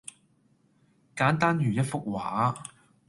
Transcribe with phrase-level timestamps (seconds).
[1.15, 2.57] 簡單如一幅畫